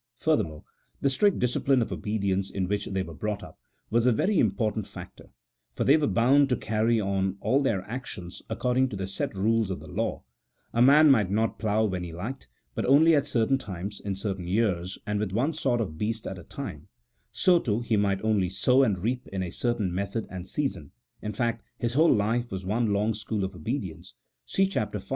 [0.15, 0.63] Furthermore,
[0.99, 3.59] the strict discipline of obedience in which they were brought up,
[3.91, 5.29] was a very important factor;
[5.75, 9.69] for they were bound to carry on all their actions according to the set rules
[9.69, 10.23] of the law:
[10.73, 14.47] a man might not plough when he liked, but only at certain times, in certain
[14.47, 16.87] years, and with one sort of beast at a time;
[17.31, 20.89] so, too, he might only sow and reap in a certain method and season—
[21.21, 24.15] in fact, his whole life was one long school of obedience
[24.47, 24.93] (see Chap.
[24.93, 24.99] V.